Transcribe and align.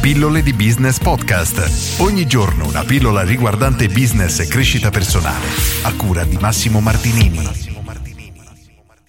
Pillole 0.00 0.42
di 0.42 0.54
Business 0.54 0.98
Podcast. 0.98 2.00
Ogni 2.00 2.26
giorno 2.26 2.66
una 2.66 2.84
pillola 2.84 3.20
riguardante 3.20 3.86
business 3.88 4.38
e 4.38 4.46
crescita 4.46 4.88
personale. 4.88 5.44
A 5.82 5.94
cura 5.94 6.24
di 6.24 6.38
Massimo 6.40 6.80
Martinini. 6.80 7.46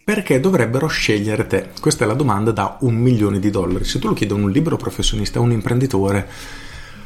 Perché 0.03 0.41
dovrebbero 0.41 0.87
scegliere 0.87 1.47
te? 1.47 1.69
Questa 1.79 2.03
è 2.03 2.07
la 2.07 2.13
domanda 2.13 2.51
da 2.51 2.75
un 2.81 2.95
milione 2.95 3.39
di 3.39 3.49
dollari. 3.49 3.85
Se 3.85 3.99
tu 3.99 4.09
lo 4.09 4.13
chiedi 4.13 4.33
a 4.33 4.35
un 4.35 4.51
libero 4.51 4.75
professionista, 4.75 5.39
a 5.39 5.41
un 5.41 5.53
imprenditore, 5.53 6.27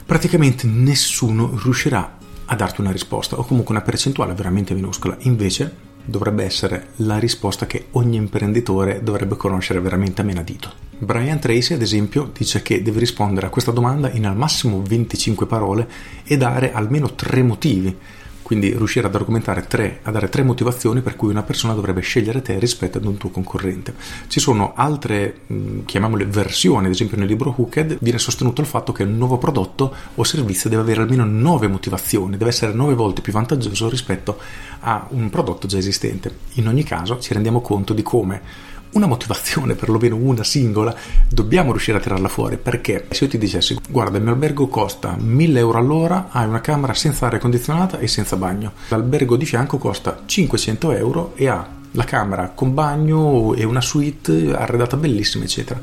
praticamente 0.04 0.65
nessuno 0.65 1.55
riuscirà 1.61 2.17
a 2.45 2.55
darti 2.55 2.81
una 2.81 2.91
risposta 2.91 3.38
o 3.38 3.45
comunque 3.45 3.75
una 3.75 3.83
percentuale 3.83 4.33
veramente 4.33 4.73
minuscola. 4.73 5.15
Invece 5.20 5.71
dovrebbe 6.04 6.43
essere 6.43 6.88
la 6.97 7.20
risposta 7.20 7.67
che 7.67 7.89
ogni 7.91 8.15
imprenditore 8.15 9.04
dovrebbe 9.04 9.38
conoscere 9.38 9.79
veramente 9.79 10.21
a 10.21 10.23
menadito. 10.23 10.84
Brian 10.98 11.39
Tracy, 11.39 11.73
ad 11.73 11.82
esempio, 11.82 12.32
dice 12.34 12.62
che 12.62 12.82
deve 12.82 13.00
rispondere 13.00 13.48
a 13.48 13.50
questa 13.50 13.71
domanda 13.71 14.09
in 14.12 14.25
al 14.25 14.38
massimo 14.38 14.81
25 14.81 15.45
parole 15.45 15.88
e 16.23 16.38
dare 16.38 16.72
almeno 16.72 17.13
tre 17.16 17.44
motivi. 17.44 17.98
Quindi 18.41 18.70
riuscire 18.77 19.08
ad 19.08 19.16
argomentare 19.16 19.66
tre, 19.66 20.02
a 20.03 20.12
dare 20.12 20.30
tre 20.30 20.44
motivazioni 20.44 21.02
per 21.02 21.16
cui 21.16 21.31
una 21.31 21.41
persona 21.41 21.73
dovrebbe 21.73 22.02
scegliere 22.02 22.44
te 22.44 22.59
rispetto 22.59 23.00
ad 23.00 23.05
un 23.05 23.17
tuo 23.17 23.31
concorrente. 23.31 23.95
Ci 24.27 24.39
sono 24.39 24.73
altre, 24.76 25.41
chiamiamole 25.84 26.27
versioni, 26.27 26.86
ad 26.86 26.91
esempio 26.91 27.17
nel 27.17 27.27
libro 27.27 27.53
Hooked 27.58 27.98
viene 28.02 28.20
sostenuto 28.20 28.62
il 28.62 28.67
fatto 28.67 28.91
che 28.91 29.02
un 29.02 29.17
nuovo 29.17 29.39
prodotto 29.39 29.91
o 30.14 30.23
servizio 30.23 30.70
deve 30.70 30.84
avere 30.84 31.02
almeno 31.02 31.25
nove 31.25 31.67
motivazioni, 31.67 32.38
deve 32.38 32.52
essere 32.52 32.72
nove 32.72 32.94
volte 32.94 33.22
più 33.22 33.34
vantaggioso 33.34 33.89
rispetto 33.89 34.38
a 34.81 35.08
un 35.09 35.31
prodotto 35.31 35.66
già 35.66 35.80
esistente. 35.80 36.38
In 36.53 36.67
ogni 36.67 36.84
caso 36.84 37.20
ci 37.20 37.34
rendiamo 37.34 37.62
conto 37.62 37.95
di 37.95 38.03
come 38.03 38.73
una 38.91 39.07
motivazione, 39.07 39.75
perlomeno 39.75 40.16
una 40.16 40.44
singola, 40.44 40.95
dobbiamo 41.27 41.71
riuscire 41.71 41.98
a 41.98 42.02
tirarla 42.02 42.27
fuori 42.27 42.57
perché 42.57 43.08
se 43.09 43.25
io 43.25 43.30
ti 43.30 43.38
dicessi 43.38 43.77
guarda 43.89 44.17
il 44.17 44.23
mio 44.23 44.34
albergo 44.34 44.67
costa 44.67 45.16
1000 45.20 45.59
euro 45.59 45.77
all'ora, 45.77 46.27
hai 46.31 46.47
una 46.47 46.61
camera 46.61 46.94
senza 46.94 47.25
aria 47.25 47.39
condizionata 47.39 48.00
e 48.00 48.08
senza 48.08 48.36
bagno, 48.38 48.73
l'albergo 48.89 49.36
di 49.36 49.45
fianco 49.45 49.78
costa 49.78 50.22
500 50.25 50.91
euro 50.91 51.33
e 51.36 51.47
ha 51.47 51.67
la 51.91 52.03
camera 52.03 52.52
con 52.53 52.73
bagno 52.73 53.53
e 53.53 53.63
una 53.63 53.81
suite 53.81 54.53
arredata 54.53 54.97
bellissima 54.97 55.44
eccetera. 55.44 55.81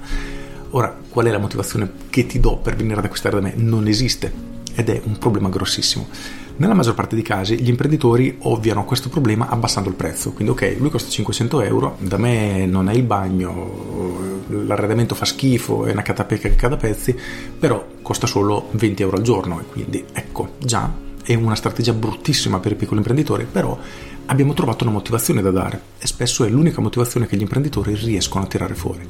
Ora, 0.70 0.94
qual 1.08 1.26
è 1.26 1.30
la 1.30 1.38
motivazione 1.38 1.90
che 2.08 2.26
ti 2.26 2.40
do 2.40 2.56
per 2.56 2.76
venire 2.76 2.98
ad 2.98 3.04
acquistare 3.04 3.34
da 3.34 3.42
me? 3.42 3.52
Non 3.56 3.86
esiste 3.86 4.32
ed 4.74 4.88
è 4.88 5.00
un 5.04 5.18
problema 5.18 5.50
grossissimo. 5.50 6.08
Nella 6.56 6.74
maggior 6.74 6.94
parte 6.94 7.14
dei 7.14 7.24
casi 7.24 7.56
gli 7.60 7.68
imprenditori 7.68 8.36
ovviano 8.42 8.84
questo 8.84 9.08
problema 9.08 9.48
abbassando 9.48 9.88
il 9.88 9.94
prezzo, 9.94 10.32
quindi 10.32 10.52
ok, 10.52 10.76
lui 10.78 10.90
costa 10.90 11.10
500 11.10 11.60
euro, 11.62 11.96
da 11.98 12.18
me 12.18 12.66
non 12.66 12.88
è 12.88 12.92
il 12.92 13.02
bagno, 13.02 14.42
l'arredamento 14.48 15.14
fa 15.14 15.24
schifo, 15.24 15.86
è 15.86 15.92
una 15.92 16.02
catapecca 16.02 16.48
che 16.48 16.54
cade 16.54 16.74
a 16.74 16.78
pezzi, 16.78 17.16
però 17.58 17.84
costa 18.02 18.26
solo 18.26 18.68
20 18.72 19.02
euro 19.02 19.16
al 19.16 19.22
giorno. 19.22 19.60
E 19.60 19.64
quindi 19.64 20.04
ecco, 20.12 20.54
già 20.58 20.92
è 21.24 21.34
una 21.34 21.54
strategia 21.54 21.92
bruttissima 21.92 22.58
per 22.58 22.72
i 22.72 22.76
piccoli 22.76 22.98
imprenditori, 22.98 23.46
però 23.50 23.78
abbiamo 24.26 24.54
trovato 24.54 24.84
una 24.84 24.92
motivazione 24.92 25.40
da 25.40 25.50
dare. 25.50 25.80
E 25.98 26.06
spesso 26.06 26.44
è 26.44 26.48
l'unica 26.48 26.80
motivazione 26.80 27.26
che 27.26 27.36
gli 27.36 27.42
imprenditori 27.42 27.94
riescono 27.94 28.44
a 28.44 28.46
tirare 28.46 28.74
fuori. 28.74 29.08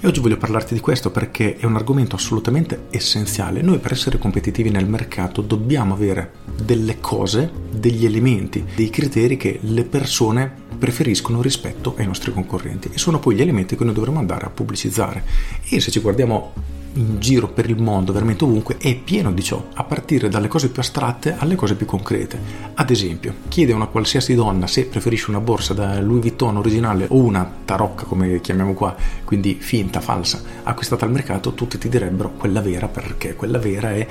E 0.00 0.06
oggi 0.06 0.20
voglio 0.20 0.36
parlarti 0.36 0.74
di 0.74 0.80
questo 0.80 1.10
perché 1.10 1.56
è 1.56 1.66
un 1.66 1.74
argomento 1.74 2.14
assolutamente 2.14 2.86
essenziale. 2.90 3.62
Noi 3.62 3.78
per 3.78 3.90
essere 3.90 4.16
competitivi 4.16 4.70
nel 4.70 4.86
mercato 4.86 5.42
dobbiamo 5.42 5.94
avere 5.94 6.34
delle 6.62 7.00
cose, 7.00 7.50
degli 7.68 8.04
elementi, 8.04 8.64
dei 8.76 8.90
criteri 8.90 9.36
che 9.36 9.58
le 9.60 9.82
persone 9.82 10.66
preferiscono 10.78 11.42
rispetto 11.42 11.94
ai 11.98 12.06
nostri 12.06 12.32
concorrenti 12.32 12.90
e 12.92 12.98
sono 12.98 13.18
poi 13.18 13.34
gli 13.34 13.42
elementi 13.42 13.76
che 13.76 13.84
noi 13.84 13.94
dovremo 13.94 14.18
andare 14.18 14.46
a 14.46 14.50
pubblicizzare. 14.50 15.24
E 15.68 15.80
se 15.80 15.90
ci 15.90 16.00
guardiamo 16.00 16.52
in 16.94 17.18
giro 17.20 17.48
per 17.48 17.68
il 17.68 17.80
mondo, 17.80 18.12
veramente 18.12 18.44
ovunque, 18.44 18.76
è 18.78 18.94
pieno 18.96 19.32
di 19.32 19.42
ciò, 19.42 19.62
a 19.74 19.84
partire 19.84 20.28
dalle 20.28 20.48
cose 20.48 20.68
più 20.68 20.80
astratte 20.80 21.36
alle 21.36 21.54
cose 21.54 21.74
più 21.74 21.86
concrete. 21.86 22.40
Ad 22.74 22.90
esempio, 22.90 23.34
chiede 23.48 23.72
a 23.72 23.76
una 23.76 23.86
qualsiasi 23.86 24.34
donna 24.34 24.66
se 24.66 24.86
preferisce 24.86 25.30
una 25.30 25.40
borsa 25.40 25.74
da 25.74 26.00
Louis 26.00 26.20
Vuitton 26.20 26.56
originale 26.56 27.06
o 27.08 27.16
una 27.16 27.48
tarocca, 27.64 28.04
come 28.04 28.40
chiamiamo 28.40 28.74
qua, 28.74 28.94
quindi 29.24 29.56
finta, 29.60 30.00
falsa, 30.00 30.42
acquistata 30.62 31.04
al 31.04 31.12
mercato, 31.12 31.52
tutti 31.52 31.78
ti 31.78 31.88
direbbero 31.88 32.32
quella 32.32 32.60
vera 32.60 32.88
perché 32.88 33.34
quella 33.34 33.58
vera 33.58 33.90
è 33.90 34.06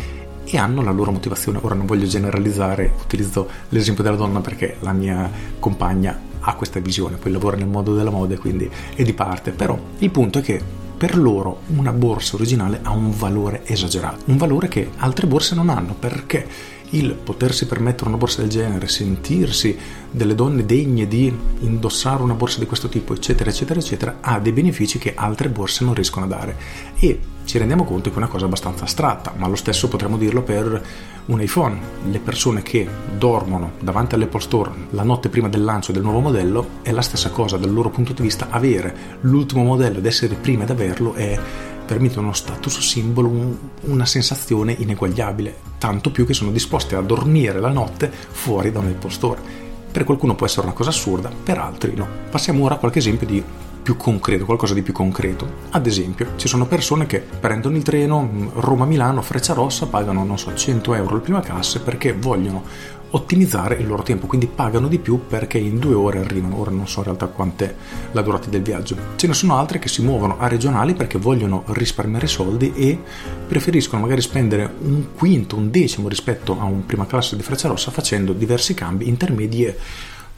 e 0.50 0.58
hanno 0.58 0.82
la 0.82 0.92
loro 0.92 1.12
motivazione. 1.12 1.60
Ora 1.62 1.76
non 1.76 1.86
voglio 1.86 2.08
generalizzare, 2.08 2.94
utilizzo 3.04 3.50
l'esempio 3.70 4.04
della 4.04 4.16
donna 4.16 4.40
perché 4.40 4.78
la 4.80 4.94
mia 4.94 5.30
compagna 5.60 6.27
ha 6.48 6.56
questa 6.56 6.80
visione, 6.80 7.18
poi 7.18 7.32
lavora 7.34 7.58
nel 7.58 7.68
mondo 7.68 7.94
della 7.94 8.10
moda 8.10 8.38
quindi 8.38 8.70
è 8.96 9.04
di 9.04 9.14
parte, 9.14 9.52
però 9.52 9.78
il 9.98 10.10
punto 10.10 10.40
è 10.40 10.42
che 10.42 10.62
per 10.98 11.18
loro 11.18 11.60
una 11.68 11.92
borsa 11.92 12.36
originale 12.36 12.80
ha 12.82 12.92
un 12.92 13.12
valore 13.12 13.62
esagerato, 13.66 14.24
un 14.26 14.38
valore 14.38 14.70
che 14.70 14.92
altre 14.98 15.28
borse 15.28 15.56
non 15.56 15.70
hanno 15.70 15.94
perché 15.94 16.48
il 16.92 17.14
potersi 17.14 17.66
permettere 17.66 18.10
una 18.10 18.18
borsa 18.18 18.42
del 18.42 18.50
genere, 18.50 18.88
sentirsi 18.88 19.78
delle 20.10 20.36
donne 20.36 20.66
degne 20.66 21.08
di 21.08 21.34
indossare 21.60 22.24
una 22.24 22.34
borsa 22.34 22.60
di 22.60 22.66
questo 22.66 22.88
tipo, 22.88 23.14
eccetera, 23.14 23.50
eccetera, 23.50 23.80
eccetera, 23.80 24.18
ha 24.22 24.40
dei 24.40 24.54
benefici 24.54 24.98
che 24.98 25.14
altre 25.16 25.50
borse 25.50 25.84
non 25.84 25.94
riescono 25.94 26.26
a 26.26 26.30
dare. 26.30 26.56
E 27.00 27.20
ci 27.48 27.58
rendiamo 27.58 27.86
conto 27.86 28.10
che 28.10 28.16
è 28.16 28.18
una 28.18 28.28
cosa 28.28 28.46
abbastanza 28.46 28.84
astratta, 28.84 29.34
ma 29.38 29.48
lo 29.48 29.56
stesso 29.56 29.88
potremmo 29.88 30.18
dirlo 30.18 30.44
per 30.44 30.86
un 31.28 31.42
iPhone. 31.42 31.80
Le 32.10 32.20
persone 32.20 32.62
che 32.62 32.88
dormono 33.18 33.72
davanti 33.80 34.16
all'Apple 34.16 34.42
Store 34.42 34.72
la 34.90 35.04
notte 35.04 35.30
prima 35.30 35.48
del 35.48 35.64
lancio 35.64 35.94
del 35.94 36.04
nuovo 36.04 36.20
modello 36.20 36.68
è 36.82 36.92
la 36.92 37.02
stessa 37.02 37.30
cosa 37.30 37.56
dal 37.56 37.72
loro 37.72 37.90
punto 37.90 38.12
di 38.12 38.22
vista. 38.22 38.48
Avere 38.50 39.18
l'ultimo 39.22 39.64
modello 39.64 40.00
ed 40.00 40.06
essere 40.06 40.36
prima 40.36 40.64
ad 40.64 40.72
averlo 40.72 41.14
è 41.14 41.40
permette 41.88 42.20
uno 42.20 42.34
status 42.34 42.80
simbolo, 42.80 43.30
un, 43.30 43.56
una 43.82 44.06
sensazione 44.06 44.76
ineguagliabile, 44.78 45.56
tanto 45.80 46.12
più 46.12 46.26
che 46.26 46.34
sono 46.34 46.52
disposti 46.52 46.94
a 46.94 47.02
dormire 47.02 47.60
la 47.60 47.72
notte 47.72 48.12
fuori 48.12 48.72
da 48.72 48.80
un 48.80 48.88
Apple 48.88 49.10
Store. 49.10 49.42
Per 49.90 50.04
qualcuno 50.04 50.36
può 50.36 50.46
essere 50.46 50.68
una 50.68 50.76
cosa 50.76 50.90
assurda, 50.90 51.32
per 51.44 51.58
altri 51.58 51.96
no. 51.96 52.08
Passiamo 52.30 52.66
ora 52.66 52.76
a 52.76 52.78
qualche 52.78 53.00
esempio 53.00 53.26
di 53.26 53.44
più 53.88 53.96
concreto, 53.96 54.44
qualcosa 54.44 54.74
di 54.74 54.82
più 54.82 54.92
concreto. 54.92 55.50
Ad 55.70 55.88
esempio, 55.88 56.32
ci 56.36 56.50
sono 56.50 56.66
persone 56.66 57.06
che 57.06 57.20
prendono 57.22 57.78
il 57.78 57.84
treno 57.84 58.22
mm, 58.22 58.48
Roma-Milano, 58.56 59.22
Freccia 59.22 59.54
Rossa, 59.54 59.86
pagano, 59.86 60.26
non 60.26 60.38
so, 60.38 60.54
100 60.54 60.94
euro 60.94 61.16
le 61.16 61.22
prima 61.22 61.40
classe 61.40 61.80
perché 61.80 62.12
vogliono 62.12 62.66
ottimizzare 63.12 63.76
il 63.76 63.88
loro 63.88 64.04
tempo, 64.04 64.28
quindi 64.28 64.48
pagano 64.48 64.90
di 64.90 65.00
più 65.00 65.22
perché 65.26 65.58
in 65.58 65.80
due 65.80 65.94
ore 65.94 66.20
arrivano. 66.20 66.60
Ora 66.60 66.70
non 66.70 66.86
so 66.86 67.00
in 67.00 67.06
realtà 67.06 67.28
quant'è 67.28 67.74
la 68.12 68.22
durata 68.22 68.50
del 68.50 68.62
viaggio. 68.62 68.98
Ce 69.16 69.26
ne 69.26 69.34
sono 69.34 69.56
altre 69.56 69.80
che 69.80 69.88
si 69.88 70.02
muovono 70.02 70.38
a 70.38 70.50
regionali 70.50 70.94
perché 70.94 71.18
vogliono 71.18 71.64
risparmiare 71.68 72.28
soldi 72.28 72.74
e 72.76 73.02
preferiscono 73.48 74.02
magari 74.02 74.20
spendere 74.20 74.70
un 74.80 75.14
quinto, 75.16 75.56
un 75.56 75.72
decimo 75.72 76.10
rispetto 76.10 76.60
a 76.60 76.66
un 76.66 76.86
prima 76.86 77.06
classe 77.06 77.38
di 77.38 77.42
Freccia 77.42 77.70
Rossa 77.70 77.90
facendo 77.90 78.34
diversi 78.34 78.74
cambi 78.74 79.08
intermedi 79.08 79.74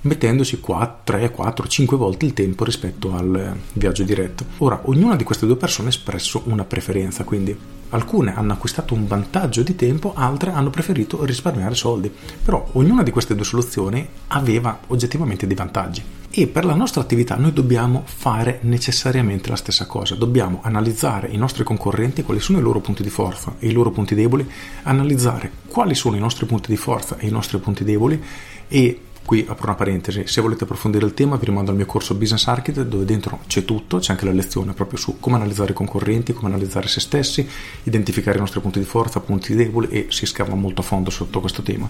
mettendosi 0.01 0.59
4, 0.59 1.01
3, 1.03 1.31
4, 1.31 1.67
5 1.67 1.97
volte 1.97 2.25
il 2.25 2.33
tempo 2.33 2.63
rispetto 2.63 3.13
al 3.13 3.55
viaggio 3.73 4.03
diretto. 4.03 4.45
Ora, 4.57 4.81
ognuna 4.85 5.15
di 5.15 5.23
queste 5.23 5.45
due 5.45 5.57
persone 5.57 5.87
ha 5.87 5.91
espresso 5.91 6.43
una 6.45 6.63
preferenza, 6.63 7.23
quindi 7.23 7.57
alcune 7.89 8.35
hanno 8.35 8.53
acquistato 8.53 8.93
un 8.93 9.07
vantaggio 9.07 9.63
di 9.63 9.75
tempo, 9.75 10.13
altre 10.15 10.51
hanno 10.51 10.69
preferito 10.69 11.23
risparmiare 11.25 11.75
soldi. 11.75 12.11
Però 12.43 12.67
ognuna 12.73 13.03
di 13.03 13.11
queste 13.11 13.35
due 13.35 13.45
soluzioni 13.45 14.07
aveva 14.27 14.79
oggettivamente 14.87 15.47
dei 15.47 15.55
vantaggi. 15.55 16.03
E 16.31 16.45
per 16.45 16.63
la 16.63 16.75
nostra 16.75 17.01
attività 17.01 17.35
noi 17.37 17.53
dobbiamo 17.53 18.03
fare 18.05 18.59
necessariamente 18.61 19.49
la 19.49 19.55
stessa 19.55 19.87
cosa, 19.87 20.13
dobbiamo 20.13 20.59
analizzare 20.61 21.27
i 21.29 21.37
nostri 21.37 21.63
concorrenti, 21.63 22.21
quali 22.21 22.39
sono 22.39 22.59
i 22.59 22.61
loro 22.61 22.81
punti 22.81 23.01
di 23.01 23.09
forza 23.09 23.55
e 23.57 23.67
i 23.67 23.71
loro 23.71 23.89
punti 23.89 24.13
deboli, 24.13 24.47
analizzare 24.83 25.51
quali 25.67 25.95
sono 25.95 26.15
i 26.15 26.19
nostri 26.19 26.45
punti 26.45 26.69
di 26.69 26.77
forza 26.77 27.17
e 27.17 27.25
i 27.25 27.31
nostri 27.31 27.57
punti 27.57 27.83
deboli 27.83 28.21
e 28.67 29.01
Qui 29.25 29.45
apro 29.47 29.67
una 29.67 29.75
parentesi, 29.75 30.23
se 30.25 30.41
volete 30.41 30.63
approfondire 30.63 31.05
il 31.05 31.13
tema 31.13 31.35
vi 31.35 31.45
rimando 31.45 31.69
al 31.69 31.77
mio 31.77 31.85
corso 31.85 32.15
Business 32.15 32.47
Architect 32.47 32.87
dove 32.87 33.05
dentro 33.05 33.41
c'è 33.45 33.63
tutto, 33.63 33.99
c'è 33.99 34.13
anche 34.13 34.25
la 34.25 34.31
lezione 34.31 34.73
proprio 34.73 34.97
su 34.97 35.19
come 35.19 35.35
analizzare 35.35 35.71
i 35.71 35.75
concorrenti, 35.75 36.33
come 36.33 36.47
analizzare 36.47 36.87
se 36.87 36.99
stessi, 36.99 37.47
identificare 37.83 38.37
i 38.37 38.39
nostri 38.39 38.59
punti 38.59 38.79
di 38.79 38.85
forza, 38.85 39.19
punti 39.19 39.53
deboli 39.53 39.87
e 39.89 40.07
si 40.09 40.25
scava 40.25 40.55
molto 40.55 40.81
a 40.81 40.83
fondo 40.83 41.11
sotto 41.11 41.39
questo 41.41 41.61
tema. 41.61 41.87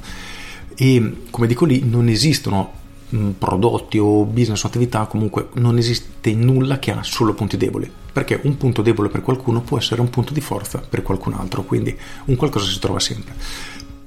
E 0.76 1.14
come 1.30 1.48
dico 1.48 1.64
lì 1.64 1.88
non 1.88 2.10
esistono 2.10 2.74
prodotti 3.38 3.98
o 3.98 4.24
business 4.26 4.64
o 4.64 4.68
attività, 4.68 5.06
comunque 5.06 5.50
non 5.54 5.78
esiste 5.78 6.34
nulla 6.34 6.78
che 6.78 6.92
ha 6.92 7.02
solo 7.04 7.34
punti 7.34 7.58
deboli, 7.58 7.90
perché 8.12 8.40
un 8.44 8.58
punto 8.58 8.82
debole 8.82 9.10
per 9.10 9.22
qualcuno 9.22 9.62
può 9.62 9.78
essere 9.78 10.02
un 10.02 10.10
punto 10.10 10.34
di 10.34 10.42
forza 10.42 10.80
per 10.80 11.02
qualcun 11.02 11.34
altro, 11.34 11.64
quindi 11.64 11.98
un 12.26 12.36
qualcosa 12.36 12.66
si 12.66 12.80
trova 12.80 13.00
sempre. 13.00 13.34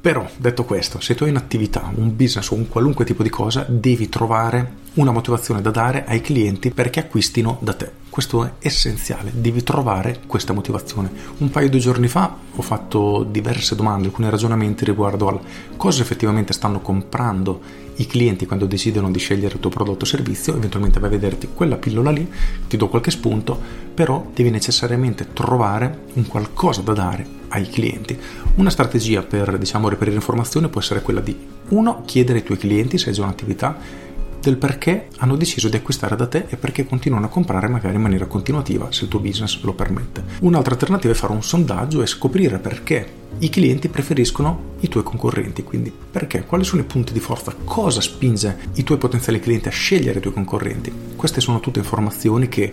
Però, 0.02 0.28
detto 0.36 0.64
questo, 0.64 0.98
se 0.98 1.14
tu 1.14 1.22
hai 1.22 1.30
un'attività, 1.30 1.92
un 1.94 2.16
business 2.16 2.50
o 2.50 2.56
un 2.56 2.68
qualunque 2.68 3.04
tipo 3.04 3.22
di 3.22 3.28
cosa, 3.28 3.64
devi 3.68 4.08
trovare 4.08 4.80
una 4.94 5.12
motivazione 5.12 5.62
da 5.62 5.70
dare 5.70 6.04
ai 6.08 6.20
clienti 6.20 6.72
perché 6.72 6.98
acquistino 6.98 7.58
da 7.60 7.72
te. 7.74 7.88
Questo 8.10 8.44
è 8.44 8.52
essenziale, 8.58 9.30
devi 9.32 9.62
trovare 9.62 10.22
questa 10.26 10.52
motivazione. 10.52 11.08
Un 11.38 11.50
paio 11.50 11.68
di 11.68 11.78
giorni 11.78 12.08
fa 12.08 12.36
ho 12.52 12.62
fatto 12.62 13.22
diverse 13.22 13.76
domande, 13.76 14.08
alcuni 14.08 14.28
ragionamenti 14.28 14.84
riguardo 14.84 15.28
al 15.28 15.40
cosa 15.76 16.02
effettivamente 16.02 16.52
stanno 16.52 16.80
comprando 16.80 17.60
i 17.94 18.06
clienti 18.06 18.44
quando 18.44 18.66
decidono 18.66 19.08
di 19.08 19.20
scegliere 19.20 19.54
il 19.54 19.60
tuo 19.60 19.70
prodotto 19.70 20.02
o 20.02 20.08
servizio, 20.08 20.56
eventualmente 20.56 20.98
vai 20.98 21.10
a 21.10 21.12
vederti 21.12 21.50
quella 21.54 21.76
pillola 21.76 22.10
lì, 22.10 22.28
ti 22.66 22.76
do 22.76 22.88
qualche 22.88 23.12
spunto, 23.12 23.56
però 23.94 24.32
devi 24.34 24.50
necessariamente 24.50 25.32
trovare 25.32 26.06
un 26.14 26.26
qualcosa 26.26 26.80
da 26.80 26.92
dare 26.92 27.40
ai 27.52 27.68
clienti. 27.68 28.18
Una 28.56 28.70
strategia 28.70 29.22
per 29.22 29.56
diciamo, 29.58 29.88
reperire 29.88 30.16
informazioni 30.16 30.68
può 30.68 30.80
essere 30.80 31.02
quella 31.02 31.20
di 31.20 31.36
uno, 31.68 32.02
chiedere 32.04 32.38
ai 32.38 32.44
tuoi 32.44 32.58
clienti 32.58 32.98
se 32.98 33.08
hai 33.08 33.14
già 33.14 33.22
un'attività 33.22 34.10
del 34.42 34.56
perché 34.56 35.06
hanno 35.18 35.36
deciso 35.36 35.68
di 35.68 35.76
acquistare 35.76 36.16
da 36.16 36.26
te 36.26 36.46
e 36.48 36.56
perché 36.56 36.84
continuano 36.84 37.26
a 37.26 37.28
comprare 37.28 37.68
magari 37.68 37.94
in 37.94 38.02
maniera 38.02 38.26
continuativa 38.26 38.90
se 38.90 39.04
il 39.04 39.10
tuo 39.10 39.20
business 39.20 39.62
lo 39.62 39.72
permette. 39.72 40.24
Un'altra 40.40 40.72
alternativa 40.72 41.12
è 41.12 41.16
fare 41.16 41.32
un 41.32 41.44
sondaggio 41.44 42.02
e 42.02 42.06
scoprire 42.06 42.58
perché 42.58 43.20
i 43.38 43.48
clienti 43.48 43.88
preferiscono 43.88 44.74
i 44.80 44.88
tuoi 44.88 45.04
concorrenti, 45.04 45.62
quindi 45.62 45.92
perché? 45.92 46.44
Quali 46.44 46.64
sono 46.64 46.82
i 46.82 46.84
punti 46.84 47.12
di 47.12 47.20
forza? 47.20 47.54
Cosa 47.62 48.00
spinge 48.00 48.58
i 48.74 48.82
tuoi 48.82 48.98
potenziali 48.98 49.38
clienti 49.38 49.68
a 49.68 49.72
scegliere 49.72 50.18
i 50.18 50.22
tuoi 50.22 50.34
concorrenti? 50.34 50.92
Queste 51.14 51.40
sono 51.40 51.60
tutte 51.60 51.78
informazioni 51.78 52.48
che 52.48 52.72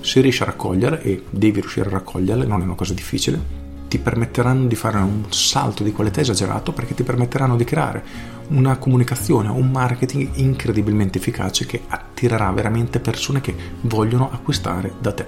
se 0.00 0.20
riesci 0.20 0.42
a 0.42 0.46
raccogliere 0.46 1.02
e 1.02 1.24
devi 1.28 1.60
riuscire 1.60 1.88
a 1.88 1.92
raccoglierle, 1.92 2.46
non 2.46 2.60
è 2.60 2.64
una 2.64 2.74
cosa 2.74 2.94
difficile, 2.94 3.67
ti 3.88 3.98
permetteranno 3.98 4.66
di 4.66 4.74
fare 4.74 4.98
un 4.98 5.24
salto 5.30 5.82
di 5.82 5.92
qualità 5.92 6.20
esagerato 6.20 6.72
perché 6.72 6.94
ti 6.94 7.02
permetteranno 7.02 7.56
di 7.56 7.64
creare 7.64 8.04
una 8.48 8.76
comunicazione, 8.76 9.48
un 9.48 9.70
marketing 9.70 10.30
incredibilmente 10.34 11.18
efficace 11.18 11.66
che 11.66 11.82
attirerà 11.88 12.50
veramente 12.50 13.00
persone 13.00 13.40
che 13.40 13.54
vogliono 13.82 14.30
acquistare 14.30 14.94
da 15.00 15.12
te. 15.12 15.26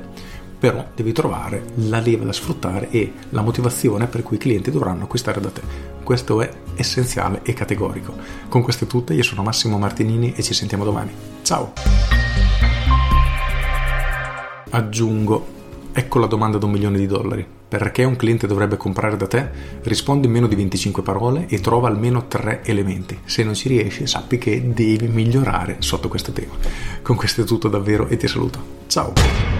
Però 0.58 0.86
devi 0.94 1.12
trovare 1.12 1.64
la 1.86 2.00
leva 2.00 2.24
da 2.24 2.34
sfruttare 2.34 2.90
e 2.90 3.12
la 3.30 3.40
motivazione 3.40 4.06
per 4.06 4.22
cui 4.22 4.36
i 4.36 4.40
clienti 4.40 4.70
dovranno 4.70 5.04
acquistare 5.04 5.40
da 5.40 5.50
te. 5.50 5.62
Questo 6.04 6.42
è 6.42 6.50
essenziale 6.74 7.40
e 7.42 7.54
categorico. 7.54 8.14
Con 8.48 8.62
questo 8.62 8.84
è 8.84 8.86
tutto, 8.86 9.14
io 9.14 9.22
sono 9.22 9.42
Massimo 9.42 9.78
Martinini 9.78 10.34
e 10.34 10.42
ci 10.42 10.52
sentiamo 10.52 10.84
domani. 10.84 11.12
Ciao! 11.40 11.72
Aggiungo, 14.68 15.46
ecco 15.92 16.18
la 16.18 16.26
domanda 16.26 16.58
da 16.58 16.66
un 16.66 16.72
milione 16.72 16.98
di 16.98 17.06
dollari 17.06 17.58
perché 17.70 18.02
un 18.02 18.16
cliente 18.16 18.48
dovrebbe 18.48 18.76
comprare 18.76 19.16
da 19.16 19.28
te? 19.28 19.48
Rispondi 19.82 20.26
in 20.26 20.32
meno 20.32 20.48
di 20.48 20.56
25 20.56 21.04
parole 21.04 21.46
e 21.46 21.60
trova 21.60 21.86
almeno 21.86 22.26
tre 22.26 22.62
elementi. 22.64 23.16
Se 23.24 23.44
non 23.44 23.54
ci 23.54 23.68
riesci, 23.68 24.08
sappi 24.08 24.38
che 24.38 24.72
devi 24.74 25.06
migliorare 25.06 25.76
sotto 25.78 26.08
questo 26.08 26.32
tema. 26.32 26.54
Con 27.00 27.14
questo 27.14 27.42
è 27.42 27.44
tutto 27.44 27.68
davvero 27.68 28.08
e 28.08 28.16
ti 28.16 28.26
saluto. 28.26 28.58
Ciao! 28.88 29.59